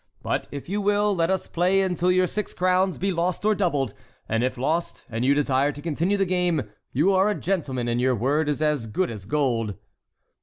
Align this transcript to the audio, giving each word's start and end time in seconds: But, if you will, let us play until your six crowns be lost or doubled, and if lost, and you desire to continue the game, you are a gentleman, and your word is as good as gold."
But, 0.23 0.47
if 0.49 0.67
you 0.67 0.81
will, 0.81 1.15
let 1.15 1.29
us 1.29 1.47
play 1.47 1.81
until 1.83 2.11
your 2.11 2.25
six 2.25 2.55
crowns 2.55 2.97
be 2.97 3.11
lost 3.11 3.45
or 3.45 3.53
doubled, 3.53 3.93
and 4.27 4.43
if 4.43 4.57
lost, 4.57 5.05
and 5.11 5.23
you 5.23 5.35
desire 5.35 5.71
to 5.71 5.79
continue 5.79 6.17
the 6.17 6.25
game, 6.25 6.71
you 6.91 7.11
are 7.13 7.29
a 7.29 7.35
gentleman, 7.39 7.87
and 7.87 8.01
your 8.01 8.15
word 8.15 8.49
is 8.49 8.63
as 8.63 8.87
good 8.87 9.11
as 9.11 9.25
gold." 9.25 9.75